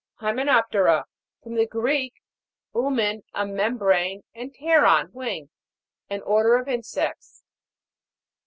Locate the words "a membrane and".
3.35-4.51